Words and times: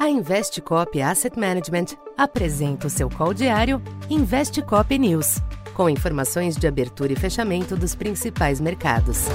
A 0.00 0.08
Investcop 0.08 0.98
Asset 1.02 1.38
Management 1.38 1.88
apresenta 2.16 2.86
o 2.86 2.90
seu 2.90 3.10
call 3.10 3.34
diário 3.34 3.82
Investcop 4.08 4.98
News, 4.98 5.42
com 5.74 5.90
informações 5.90 6.56
de 6.56 6.66
abertura 6.66 7.12
e 7.12 7.16
fechamento 7.16 7.76
dos 7.76 7.94
principais 7.94 8.62
mercados. 8.62 9.26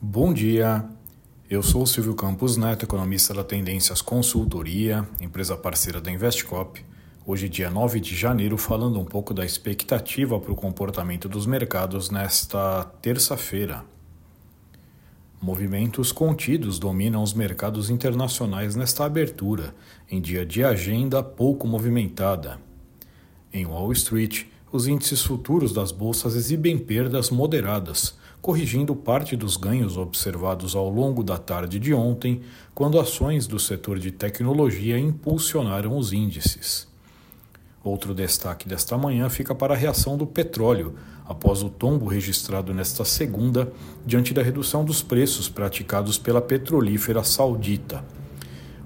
Bom 0.00 0.32
dia. 0.32 0.88
Eu 1.50 1.62
sou 1.62 1.82
o 1.82 1.86
Silvio 1.86 2.14
Campos 2.14 2.56
Neto, 2.56 2.86
economista 2.86 3.34
da 3.34 3.44
Tendências 3.44 4.00
Consultoria, 4.00 5.06
empresa 5.20 5.58
parceira 5.58 6.00
da 6.00 6.10
Investcop. 6.10 6.82
Hoje, 7.26 7.50
dia 7.50 7.68
9 7.68 8.00
de 8.00 8.16
janeiro, 8.16 8.56
falando 8.56 8.98
um 8.98 9.04
pouco 9.04 9.34
da 9.34 9.44
expectativa 9.44 10.40
para 10.40 10.52
o 10.52 10.56
comportamento 10.56 11.28
dos 11.28 11.44
mercados 11.44 12.08
nesta 12.08 12.84
terça-feira. 13.02 13.84
Movimentos 15.44 16.10
contidos 16.10 16.78
dominam 16.78 17.22
os 17.22 17.34
mercados 17.34 17.90
internacionais 17.90 18.74
nesta 18.74 19.04
abertura, 19.04 19.74
em 20.10 20.18
dia 20.18 20.46
de 20.46 20.64
agenda 20.64 21.22
pouco 21.22 21.68
movimentada. 21.68 22.58
Em 23.52 23.66
Wall 23.66 23.92
Street, 23.92 24.46
os 24.72 24.86
índices 24.86 25.20
futuros 25.20 25.70
das 25.74 25.92
bolsas 25.92 26.34
exibem 26.34 26.78
perdas 26.78 27.28
moderadas, 27.28 28.16
corrigindo 28.40 28.96
parte 28.96 29.36
dos 29.36 29.58
ganhos 29.58 29.98
observados 29.98 30.74
ao 30.74 30.88
longo 30.88 31.22
da 31.22 31.36
tarde 31.36 31.78
de 31.78 31.92
ontem, 31.92 32.40
quando 32.74 32.98
ações 32.98 33.46
do 33.46 33.58
setor 33.58 33.98
de 33.98 34.10
tecnologia 34.10 34.98
impulsionaram 34.98 35.98
os 35.98 36.10
índices. 36.14 36.88
Outro 37.84 38.14
destaque 38.14 38.66
desta 38.66 38.96
manhã 38.96 39.28
fica 39.28 39.54
para 39.54 39.74
a 39.74 39.76
reação 39.76 40.16
do 40.16 40.26
petróleo, 40.26 40.94
após 41.26 41.62
o 41.62 41.68
tombo 41.68 42.06
registrado 42.06 42.72
nesta 42.72 43.04
segunda, 43.04 43.70
diante 44.06 44.32
da 44.32 44.42
redução 44.42 44.82
dos 44.86 45.02
preços 45.02 45.50
praticados 45.50 46.16
pela 46.16 46.40
petrolífera 46.40 47.22
saudita. 47.22 48.02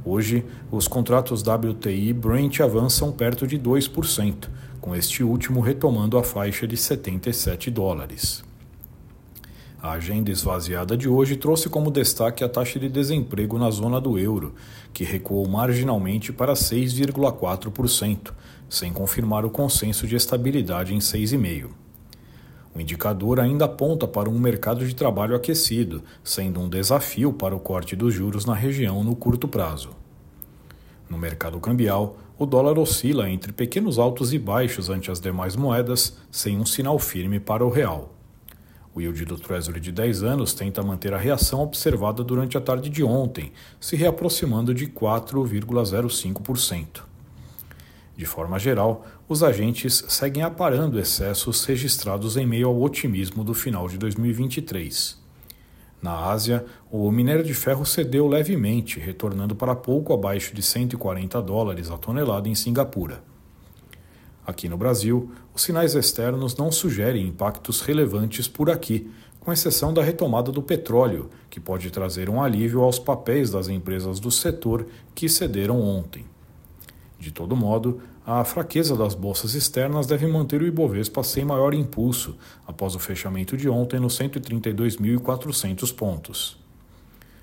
Hoje, 0.04 0.44
os 0.68 0.88
contratos 0.88 1.42
WTI 1.42 2.12
Brent 2.12 2.58
avançam 2.58 3.12
perto 3.12 3.46
de 3.46 3.56
2%, 3.56 4.48
com 4.80 4.96
este 4.96 5.22
último 5.22 5.60
retomando 5.60 6.18
a 6.18 6.24
faixa 6.24 6.66
de 6.66 6.76
77 6.76 7.70
dólares. 7.70 8.47
A 9.80 9.92
agenda 9.92 10.32
esvaziada 10.32 10.96
de 10.96 11.08
hoje 11.08 11.36
trouxe 11.36 11.68
como 11.68 11.88
destaque 11.88 12.42
a 12.42 12.48
taxa 12.48 12.80
de 12.80 12.88
desemprego 12.88 13.56
na 13.60 13.70
zona 13.70 14.00
do 14.00 14.18
euro, 14.18 14.52
que 14.92 15.04
recuou 15.04 15.48
marginalmente 15.48 16.32
para 16.32 16.54
6,4%, 16.54 18.32
sem 18.68 18.92
confirmar 18.92 19.44
o 19.44 19.50
consenso 19.50 20.04
de 20.04 20.16
estabilidade 20.16 20.92
em 20.92 20.98
6,5%. 20.98 21.68
O 22.74 22.80
indicador 22.80 23.38
ainda 23.38 23.66
aponta 23.66 24.08
para 24.08 24.28
um 24.28 24.36
mercado 24.36 24.84
de 24.84 24.96
trabalho 24.96 25.36
aquecido, 25.36 26.02
sendo 26.24 26.60
um 26.60 26.68
desafio 26.68 27.32
para 27.32 27.54
o 27.54 27.60
corte 27.60 27.94
dos 27.94 28.12
juros 28.12 28.44
na 28.44 28.54
região 28.54 29.04
no 29.04 29.14
curto 29.14 29.46
prazo. 29.46 29.90
No 31.08 31.16
mercado 31.16 31.60
cambial, 31.60 32.18
o 32.36 32.44
dólar 32.44 32.78
oscila 32.80 33.30
entre 33.30 33.52
pequenos 33.52 33.96
altos 33.96 34.32
e 34.32 34.40
baixos 34.40 34.90
ante 34.90 35.08
as 35.08 35.20
demais 35.20 35.54
moedas, 35.54 36.18
sem 36.32 36.58
um 36.58 36.66
sinal 36.66 36.98
firme 36.98 37.38
para 37.38 37.64
o 37.64 37.70
real. 37.70 38.17
O 38.98 39.00
yield 39.00 39.24
do 39.26 39.38
Treasury 39.38 39.78
de 39.78 39.92
10 39.92 40.24
anos 40.24 40.52
tenta 40.52 40.82
manter 40.82 41.14
a 41.14 41.18
reação 41.18 41.60
observada 41.60 42.24
durante 42.24 42.58
a 42.58 42.60
tarde 42.60 42.90
de 42.90 43.04
ontem, 43.04 43.52
se 43.78 43.94
reaproximando 43.94 44.74
de 44.74 44.88
4,05%. 44.88 47.02
De 48.16 48.26
forma 48.26 48.58
geral, 48.58 49.06
os 49.28 49.44
agentes 49.44 50.04
seguem 50.08 50.42
aparando 50.42 50.98
excessos 50.98 51.64
registrados 51.64 52.36
em 52.36 52.44
meio 52.44 52.66
ao 52.66 52.82
otimismo 52.82 53.44
do 53.44 53.54
final 53.54 53.86
de 53.86 53.96
2023. 53.98 55.16
Na 56.02 56.26
Ásia, 56.26 56.66
o 56.90 57.08
minério 57.12 57.44
de 57.44 57.54
ferro 57.54 57.86
cedeu 57.86 58.26
levemente, 58.26 58.98
retornando 58.98 59.54
para 59.54 59.76
pouco 59.76 60.12
abaixo 60.12 60.52
de 60.52 60.60
140 60.60 61.40
dólares 61.40 61.88
a 61.88 61.96
tonelada 61.96 62.48
em 62.48 62.54
Singapura. 62.56 63.22
Aqui 64.48 64.66
no 64.66 64.78
Brasil, 64.78 65.30
os 65.54 65.60
sinais 65.60 65.94
externos 65.94 66.56
não 66.56 66.72
sugerem 66.72 67.26
impactos 67.26 67.82
relevantes 67.82 68.48
por 68.48 68.70
aqui, 68.70 69.10
com 69.38 69.52
exceção 69.52 69.92
da 69.92 70.02
retomada 70.02 70.50
do 70.50 70.62
petróleo, 70.62 71.28
que 71.50 71.60
pode 71.60 71.90
trazer 71.90 72.30
um 72.30 72.42
alívio 72.42 72.80
aos 72.80 72.98
papéis 72.98 73.50
das 73.50 73.68
empresas 73.68 74.18
do 74.18 74.30
setor 74.30 74.86
que 75.14 75.28
cederam 75.28 75.78
ontem. 75.82 76.24
De 77.20 77.30
todo 77.30 77.54
modo, 77.54 78.00
a 78.24 78.42
fraqueza 78.42 78.96
das 78.96 79.14
bolsas 79.14 79.52
externas 79.52 80.06
deve 80.06 80.26
manter 80.26 80.62
o 80.62 80.66
Ibovespa 80.66 81.22
sem 81.22 81.44
maior 81.44 81.74
impulso, 81.74 82.34
após 82.66 82.94
o 82.94 82.98
fechamento 82.98 83.54
de 83.54 83.68
ontem 83.68 84.00
nos 84.00 84.18
132.400 84.18 85.94
pontos. 85.94 86.58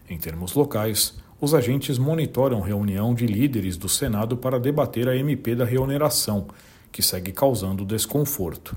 Em 0.09 0.17
termos 0.17 0.55
locais, 0.55 1.19
os 1.39 1.53
agentes 1.53 1.99
monitoram 1.99 2.61
reunião 2.61 3.13
de 3.13 3.27
líderes 3.27 3.77
do 3.77 3.87
Senado 3.87 4.35
para 4.35 4.59
debater 4.59 5.07
a 5.07 5.15
MP 5.15 5.53
da 5.53 5.65
reoneração, 5.65 6.47
que 6.95 7.01
segue 7.01 7.33
causando 7.33 7.83
desconforto. 7.83 8.73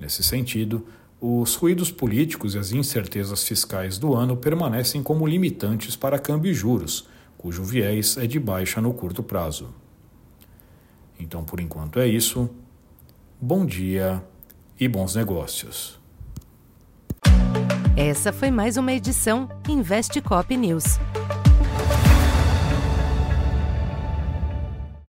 Nesse 0.00 0.24
sentido, 0.24 0.84
os 1.20 1.54
ruídos 1.54 1.88
políticos 1.88 2.56
e 2.56 2.58
as 2.58 2.72
incertezas 2.72 3.44
fiscais 3.44 3.96
do 3.96 4.12
ano 4.12 4.36
permanecem 4.36 5.04
como 5.04 5.24
limitantes 5.24 5.94
para 5.94 6.18
câmbio 6.18 6.50
e 6.50 6.54
juros, 6.54 7.06
cujo 7.38 7.62
viés 7.62 8.16
é 8.16 8.26
de 8.26 8.40
baixa 8.40 8.80
no 8.80 8.92
curto 8.92 9.22
prazo. 9.22 9.72
Então, 11.16 11.44
por 11.44 11.60
enquanto 11.60 12.00
é 12.00 12.08
isso. 12.08 12.50
Bom 13.40 13.64
dia 13.64 14.20
e 14.80 14.88
bons 14.88 15.14
negócios. 15.14 16.00
Essa 17.96 18.32
foi 18.32 18.50
mais 18.50 18.76
uma 18.76 18.92
edição 18.92 19.48
Investe 19.68 20.20
Cop 20.20 20.56
News. 20.56 20.98